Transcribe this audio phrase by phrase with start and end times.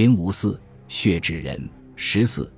[0.00, 2.48] 零五四血指人十四，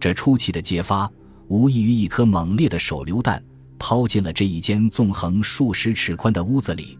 [0.00, 1.06] 这出奇的揭发
[1.46, 3.44] 无异于一颗猛烈的手榴弹
[3.78, 6.98] 抛进了这一间纵横数十尺宽的屋子里。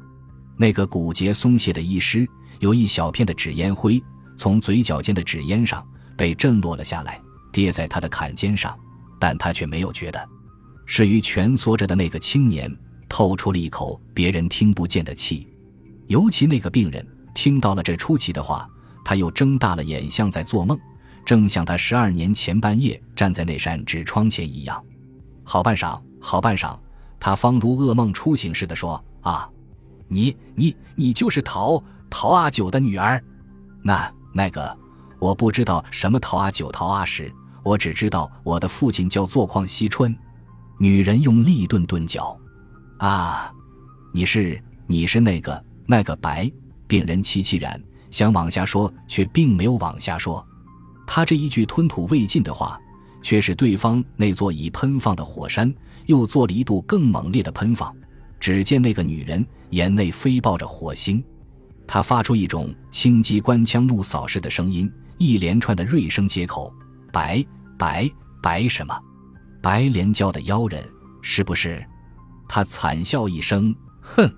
[0.58, 2.28] 那个骨节松懈的医师
[2.60, 3.98] 有一小片的纸烟灰
[4.36, 5.82] 从嘴角间的纸烟上
[6.14, 7.18] 被震落了下来，
[7.50, 8.78] 跌在他的坎肩上，
[9.18, 10.28] 但他却没有觉得。
[10.84, 12.70] 是于蜷缩着的那个青年
[13.08, 15.48] 透出了一口别人听不见的气，
[16.08, 17.02] 尤其那个病人
[17.34, 18.68] 听到了这出奇的话。
[19.06, 20.76] 他又睁大了眼，像在做梦，
[21.24, 24.84] 正像他十二年前半夜站在那扇纸窗前一样。
[25.44, 26.76] 好半晌，好半晌，
[27.20, 29.48] 他方如噩梦初醒似的说：“啊，
[30.08, 31.80] 你你你就是陶
[32.10, 33.22] 陶阿九的女儿？
[33.80, 34.76] 那那个，
[35.20, 40.12] 我不知道什么陶阿九、陶阿十，我只知道我的父亲叫做邝惜春。”
[40.80, 42.36] 女人用力顿顿脚
[42.98, 43.54] ：“啊，
[44.12, 46.50] 你是你是那个那个白
[46.88, 47.80] 病人？”凄凄然。
[48.10, 50.44] 想往下说，却并没有往下说。
[51.06, 52.78] 他这一句吞吐未尽的话，
[53.22, 55.72] 却使对方那座已喷放的火山
[56.06, 57.94] 又做了一度更猛烈的喷放。
[58.38, 61.22] 只见那个女人眼内飞爆着火星，
[61.86, 66.72] 她发出一种轻机关枪怒扫似的声音，一连串的锐声接口
[67.12, 67.44] ：“白
[67.78, 68.10] 白
[68.42, 68.96] 白什么？
[69.62, 70.86] 白莲教的妖人
[71.22, 71.84] 是不是？”
[72.48, 74.30] 他惨笑一声：“哼！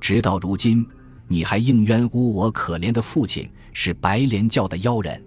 [0.00, 0.86] 直到如今。”
[1.32, 5.22] 你还硬冤诬我可怜的父亲是白莲教的妖人，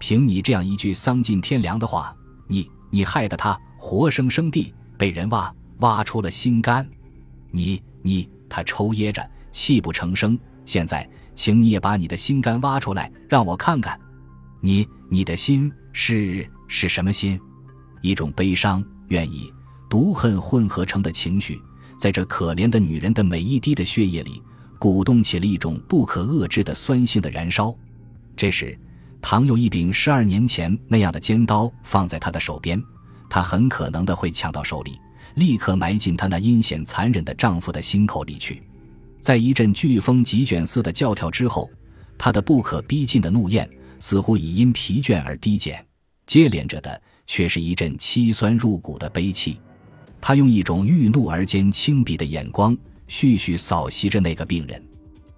[0.00, 2.16] 凭你这样一句丧尽天良的话，
[2.48, 6.88] 你你害得他活生生地被人挖挖出了心肝，
[7.50, 10.38] 你你他抽噎着泣不成声。
[10.64, 14.00] 现在，请你也把你的心肝挖出来，让我看看，
[14.62, 17.38] 你你的心是是什么心？
[18.00, 19.52] 一种悲伤、愿意、
[19.90, 21.60] 毒恨混合成的情绪，
[21.98, 24.42] 在这可怜的女人的每一滴的血液里。
[24.84, 27.74] 鼓动起了一种不可遏制的酸性的燃烧。
[28.36, 28.78] 这时，
[29.22, 32.78] 倘有一柄十二年前那样的尖刀放在他的手边，
[33.30, 35.00] 他很可能的会抢到手里，
[35.36, 38.62] 立刻埋进他那阴险残忍的丈夫的心口里去。
[39.22, 41.70] 在一阵飓风急卷似的叫跳之后，
[42.18, 43.66] 他的不可逼近的怒焰
[44.00, 45.82] 似乎已因疲倦而低减，
[46.26, 49.58] 接连着的却是一阵凄酸入骨的悲泣。
[50.20, 52.76] 他用一种欲怒而兼轻鄙的眼光。
[53.08, 54.82] 絮絮扫袭着那个病人，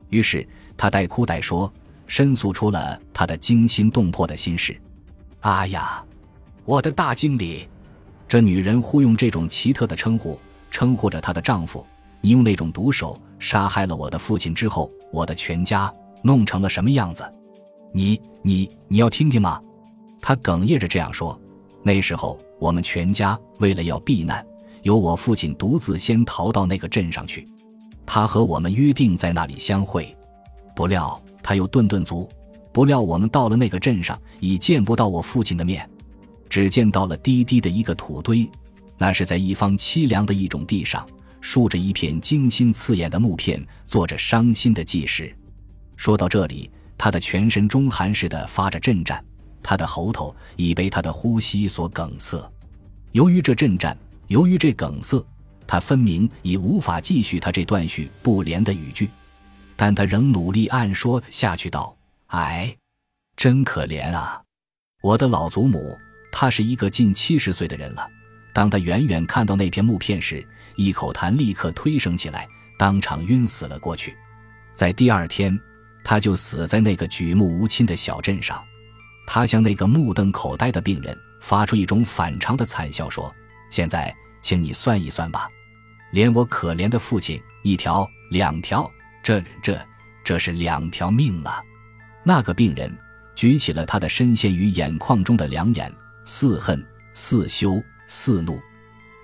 [0.08, 0.46] 于是
[0.76, 1.72] 他带哭带说，
[2.06, 4.78] 申诉出了他的惊心动魄的心事。
[5.40, 6.04] 啊呀，
[6.64, 7.68] 我的大经理！
[8.28, 10.38] 这女人忽用这种奇特的称呼
[10.70, 11.84] 称呼着她的丈夫。
[12.20, 17.22] 你用那种毒手杀害了我的父亲之后，我的全家弄成了什么样子？
[17.92, 19.60] 你你你要听听吗？
[20.20, 21.38] 他哽咽着这样说。
[21.82, 24.44] 那时候我们全家为了要避难，
[24.82, 27.46] 由我父亲独自先逃到那个镇上去。
[28.06, 30.16] 他和我们约定在那里相会，
[30.74, 32.28] 不料他又顿顿足。
[32.72, 35.88] 不料我们到了那个镇上，已见不到我父亲的面，
[36.48, 38.48] 只见到了低低的一个土堆。
[38.98, 41.06] 那是在一方凄凉的一种地上，
[41.40, 45.34] 竖着一片精心刺眼的木片，做着伤心的祭事。
[45.96, 49.24] 说到这里，他的全身中寒似的发着震颤，
[49.62, 52.38] 他的喉头已被他的呼吸所梗塞。
[53.12, 53.96] 由于这震颤，
[54.28, 55.26] 由于这梗塞。
[55.66, 59.10] 他分明已无法继续他这断续不连的语句，
[59.74, 61.96] 但他仍努力按说下去道
[62.28, 62.74] ：“哎，
[63.36, 64.40] 真可怜啊！
[65.02, 65.96] 我的老祖母，
[66.32, 68.08] 她是一个近七十岁的人了。
[68.52, 74.16] 当他远远看到那片木片时，一口痰立刻推升起来，当场晕死了过去。
[74.74, 75.58] 在第二天，
[76.04, 78.62] 他就死在那个举目无亲的小镇上。
[79.26, 83.34] 他向那个目瞪口呆的病人发出一种反常的惨笑，说
[83.70, 85.48] ：‘现在，请你算一算吧。’”
[86.16, 88.90] 连我可怜的父亲一条两条，
[89.22, 89.78] 这这
[90.24, 91.62] 这是两条命了。
[92.24, 92.90] 那个病人
[93.34, 95.92] 举起了他的深陷于眼眶中的两眼，
[96.24, 96.82] 似恨
[97.12, 98.58] 似羞似怒。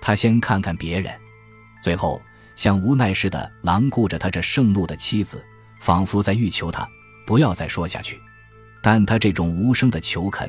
[0.03, 1.11] 他先看看别人，
[1.81, 2.21] 最后
[2.55, 5.43] 像无奈似的狼顾着他这盛怒的妻子，
[5.79, 6.87] 仿佛在欲求他
[7.25, 8.21] 不要再说下去。
[8.83, 10.47] 但他这种无声的求恳，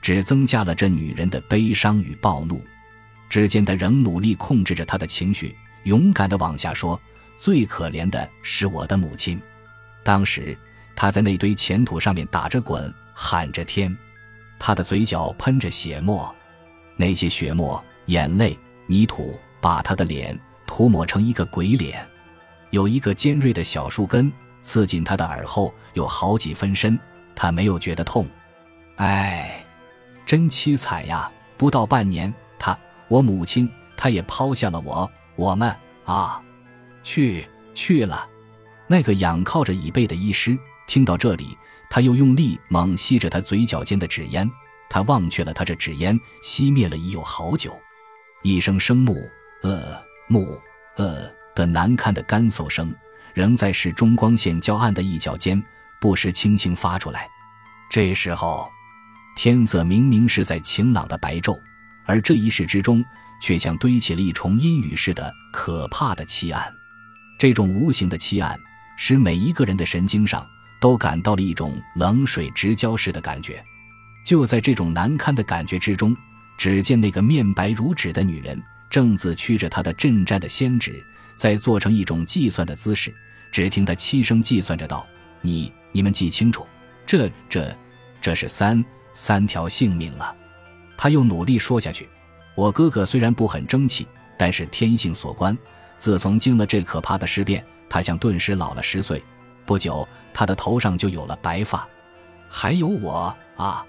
[0.00, 2.64] 只增加了这女人的悲伤与暴怒。
[3.28, 5.56] 只见他仍努力控制着他的情绪。
[5.84, 7.00] 勇敢地往下说，
[7.36, 9.40] 最可怜的是我的母亲。
[10.04, 10.56] 当时
[10.94, 13.96] 他在那堆浅土上面打着滚，喊着天，
[14.58, 16.34] 他的嘴角喷着血沫，
[16.96, 22.06] 那些血沫、眼泪、泥土把他的脸涂抹成一个鬼脸。
[22.70, 24.32] 有一个尖锐的小树根
[24.62, 26.98] 刺进他的耳后，有好几分深，
[27.34, 28.26] 他没有觉得痛。
[28.96, 29.64] 哎，
[30.24, 31.30] 真凄惨呀！
[31.56, 32.76] 不到半年，他，
[33.08, 35.10] 我母亲，她也抛下了我。
[35.36, 35.74] 我们
[36.04, 36.42] 啊，
[37.02, 38.28] 去去了。
[38.86, 41.56] 那个仰靠着椅背的医师听到这里，
[41.88, 44.50] 他又用力猛吸着他嘴角间的纸烟，
[44.90, 47.78] 他忘却了他这纸烟熄灭了已有好久。
[48.42, 49.16] 一声声木
[49.62, 50.60] 呃木
[50.96, 52.94] 呃的难堪的干嗽声，
[53.32, 55.62] 仍在市中光线较暗的一角间
[56.00, 57.28] 不时轻轻发出来。
[57.88, 58.70] 这时候，
[59.36, 61.58] 天色明明是在晴朗的白昼，
[62.04, 63.02] 而这一室之中
[63.42, 66.72] 却像堆起了一重阴雨似的可怕的漆暗。
[67.36, 68.58] 这种无形的漆暗，
[68.96, 70.46] 使每一个人的神经上。
[70.80, 73.64] 都感到了一种冷水直浇似的感觉。
[74.26, 76.12] 就在这种难堪的感觉之中，
[76.58, 78.60] 只见那个面白如纸的女人
[78.90, 81.00] 正自屈着她的震颤的仙指，
[81.36, 83.14] 在做成一种计算的姿势。
[83.52, 85.06] 只听她七声计算着道
[85.40, 86.66] ：“你你们记清楚，
[87.06, 87.72] 这这
[88.20, 88.84] 这是三
[89.14, 90.34] 三条性命了。”
[90.98, 92.08] 他又努力说下去
[92.54, 94.06] ：“我哥哥虽然不很争气，
[94.38, 95.56] 但是天性所关，
[95.98, 99.22] 自从经了这可怕的事变，他像顿时老了十岁。”
[99.64, 101.86] 不久，他的头上就有了白发，
[102.48, 103.86] 还有我啊，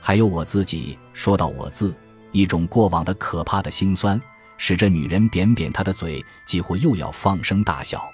[0.00, 0.96] 还有我自己。
[1.12, 1.94] 说到我字，
[2.30, 4.18] 一种过往的可怕的心酸，
[4.56, 8.08] 使这女人扁扁她的嘴，几乎又要放声大笑。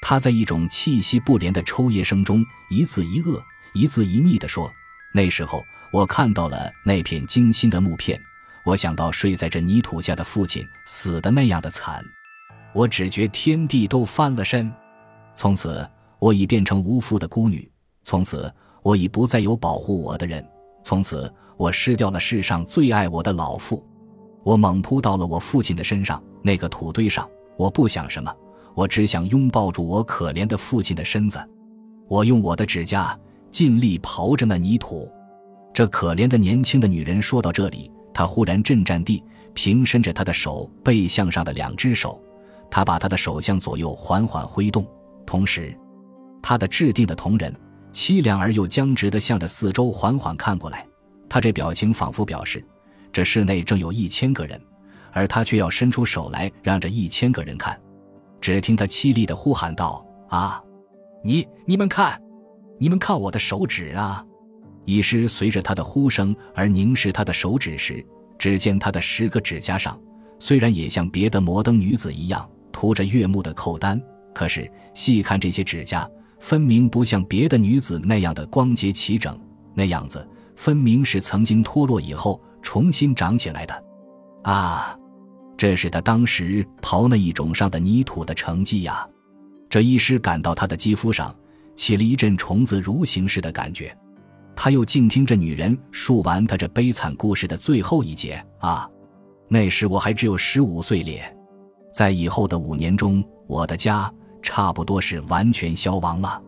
[0.00, 3.44] 她在一种气息不连的抽噎声中，一字一恶，
[3.74, 4.72] 一字一逆地说
[5.12, 8.22] ：“那时候，我看到了那片精心的木片，
[8.66, 12.04] 我想到睡在这泥土下的父亲死的那样的惨，
[12.74, 14.70] 我只觉天地都翻了身，
[15.34, 17.70] 从此。”我已变成无父的孤女，
[18.02, 18.50] 从此
[18.82, 20.42] 我已不再有保护我的人，
[20.82, 23.86] 从此我失掉了世上最爱我的老父。
[24.42, 27.28] 我猛扑到了我父亲的身上，那个土堆上。
[27.58, 28.34] 我不想什么，
[28.74, 31.38] 我只想拥抱住我可怜的父亲的身子。
[32.08, 33.16] 我用我的指甲
[33.50, 35.12] 尽力刨着那泥土。
[35.74, 39.22] 这可怜的年轻的女人说到这里，他忽然震颤地
[39.52, 42.18] 平伸着他的手背向上的两只手，
[42.70, 44.86] 他把他的手向左右缓缓挥动，
[45.26, 45.78] 同时。
[46.42, 47.54] 他的制定的瞳仁
[47.92, 50.86] 凄凉而又僵直地向着四周缓缓看过来，
[51.28, 52.64] 他这表情仿佛表示，
[53.12, 54.58] 这室内正有一千个人，
[55.12, 57.78] 而他却要伸出手来让这一千个人看。
[58.40, 60.62] 只听他凄厉地呼喊道：“啊，
[61.22, 62.18] 你你们看，
[62.78, 64.24] 你们看我的手指啊！”
[64.86, 68.02] 医师随着他的呼声而凝视他的手指时，
[68.38, 70.00] 只见他的十个指甲上，
[70.38, 74.00] 虽然也像别的摩登女子一样涂着悦目的扣丹，
[74.34, 76.08] 可是细看这些指甲。
[76.38, 79.36] 分明不像别的女子那样的光洁齐整，
[79.74, 83.84] 那样子分明是曾经脱落以后重新长起来的。
[84.42, 84.96] 啊，
[85.56, 89.08] 这是他当时刨那一种上的泥土的成绩呀！
[89.70, 91.34] 这医师感到他的肌肤上
[91.74, 93.96] 起了一阵虫子蠕行似的感觉。
[94.56, 98.44] 他又静听着女人述完他这悲惨故事的最后一节。
[98.58, 98.90] 啊，
[99.46, 101.32] 那时我还只有十五岁咧，
[101.92, 104.12] 在以后的五年中，我的家。
[104.42, 106.40] 差不多是完全消亡了，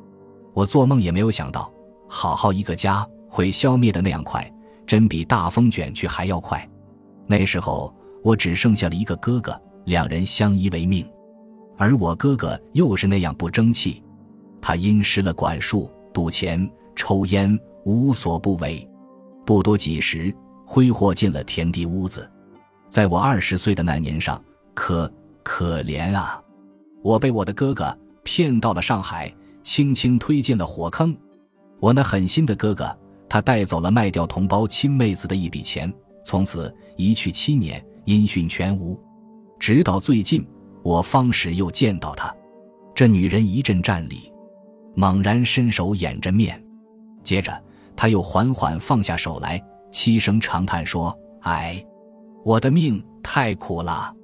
[0.55, 1.69] 我做梦也没有想到，
[2.09, 4.49] 好好一个家会消灭的那样快，
[4.87, 6.65] 真比大风卷去还要快。
[7.27, 11.05] 那时候我只剩下了一个哥哥，两人相依为命，
[11.77, 14.01] 而我哥哥又是那样不争气，
[14.61, 17.59] 他因失了管束，赌钱、抽烟，
[17.89, 18.87] 无所不为。
[19.47, 20.35] 不多几时，
[20.67, 22.31] 挥霍进了田地屋子。
[22.91, 24.43] 在我二十岁的那年上，
[24.75, 25.11] 可
[25.43, 26.39] 可怜啊！
[27.03, 31.17] 我被我的哥哥骗到了上海，轻轻推进了火坑。
[31.81, 32.95] 我那狠心的哥哥，
[33.27, 35.91] 他带走了卖掉同胞亲妹子的一笔钱，
[36.27, 39.01] 从此一去七年，音讯全无。
[39.59, 40.47] 直到最近，
[40.83, 42.35] 我方始又见到他。
[42.95, 44.31] 这女人一阵战栗，
[44.95, 46.63] 猛然伸手掩着面，
[47.23, 47.59] 接着
[47.99, 51.13] 他又缓缓放下手来，凄声长叹说
[51.43, 51.85] ：“哎，
[52.45, 54.15] 我的命太苦了，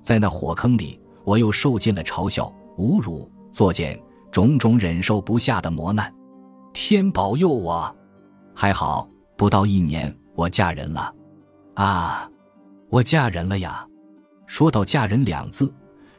[0.00, 4.00] 在那火坑里。”我又受尽了嘲笑、侮辱、作践，
[4.32, 6.10] 种种忍受不下的磨难。
[6.72, 7.94] 天保佑我，
[8.54, 9.06] 还好
[9.36, 11.14] 不到一年，我嫁人了。
[11.74, 12.26] 啊，
[12.88, 13.86] 我嫁人了呀！
[14.46, 15.70] 说到“嫁人”两字，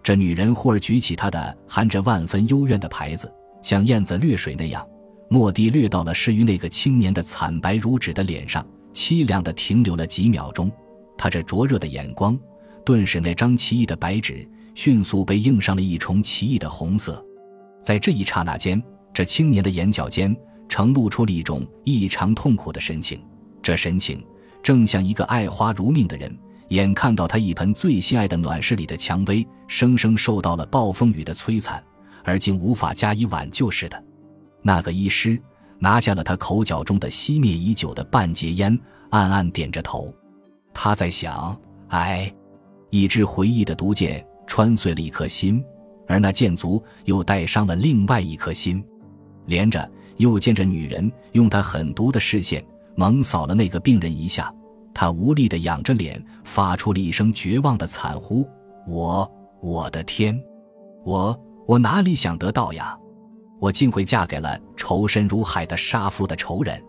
[0.04, 4.88] 这女人忽而举起她的含着万分幽怨的牌子，像燕子掠水那样，
[5.29, 10.71] 蓦地掠到了适于那个青年的惨白如纸的脸上，凄凉的停留了几秒钟。
[11.17, 12.38] 他这灼热的眼光，
[12.86, 14.48] 顿时那张奇异的白纸。
[14.75, 17.21] 迅速被映上了一重奇异的红色，
[17.83, 18.81] 在这一刹那间，
[19.13, 20.33] 这青年的眼角间
[20.69, 23.21] 呈露出了一种异常痛苦的神情。
[23.62, 24.24] 这神情
[24.63, 26.33] 正像一个爱花如命的人，
[26.69, 31.83] 眼看到他一盆最心爱的暖室里的蔷薇，生生受到了暴风雨的摧残，
[32.24, 34.01] 而竟无法加以挽救似的。
[34.62, 35.42] 那个医师
[35.80, 40.13] 拿下了他口角中的熄灭已久的半截烟，暗暗点着头。
[40.74, 42.34] 他在想：哎，
[42.89, 44.25] 一支回忆的毒箭。
[44.51, 45.63] 穿碎了一颗心，
[46.08, 48.84] 而那箭足又带伤了另外一颗心，
[49.46, 49.88] 连着
[50.18, 54.51] 又见着女人用她狠毒的视线猛扫了那个病人一下，
[54.92, 58.44] 他无力的仰着脸，发出了一声绝望的惨呼
[58.89, 60.42] ：“我，我的天，
[61.06, 62.98] 我，我哪里想得到呀？
[63.60, 66.82] 我竟会嫁给了仇深如海的杀父的仇人！”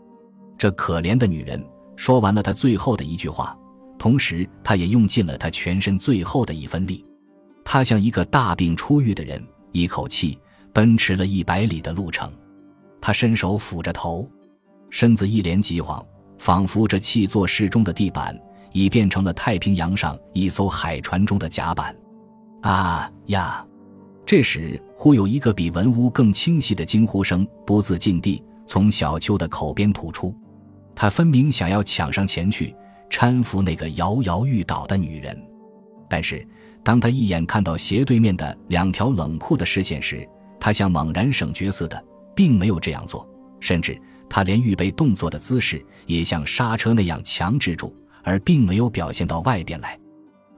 [0.57, 1.63] 这可怜的女人
[1.97, 3.57] 说完了她最后的一句话，
[3.99, 7.05] 同时她也用尽了她全身最后的一分力。
[7.65, 10.39] 她像一个大病初愈的人，一口气
[10.73, 12.31] 奔驰了一百里的路程。
[13.01, 14.29] 她伸手抚着头，
[14.91, 16.05] 身子一连急晃，
[16.39, 18.39] 仿佛这气作室中的地板
[18.73, 21.97] 已变成了太平洋上一艘海船中的甲板。
[22.63, 23.65] 啊呀！
[24.31, 30.33] 这时，忽有一个比文屋更清晰的惊呼声不自禁地从小秋的口边吐出。
[30.95, 32.73] 他分明想要抢上前去
[33.11, 35.37] 搀扶那个摇摇欲倒的女人，
[36.09, 36.47] 但是
[36.85, 40.25] 当他一眼看到斜对面的两条冷酷的视线时，
[40.61, 42.01] 他像猛然省觉似的。
[42.33, 49.99] 并没有这样做，甚至他连预备动作的姿势也像刹车那样强制住，而并没有表现到外边来。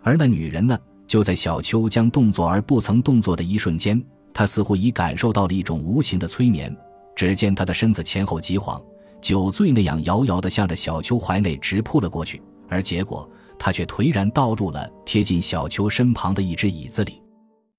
[0.03, 0.79] 而那女人呢，
[1.13, 4.03] 就在小秋将动作而不曾动作的一瞬间，
[4.33, 6.75] 他似乎已感受到了一种无形的催眠。
[7.15, 8.81] 只见他的身子前后急晃，
[9.21, 17.22] 酒醉那样摇摇地向着小秋怀内直扑了过去，而结果他却颓然倒入了贴近小秋身旁的一只椅子里。